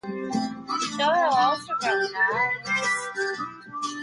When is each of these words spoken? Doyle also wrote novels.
Doyle 0.97 1.29
also 1.31 1.73
wrote 1.83 2.11
novels. 2.11 3.37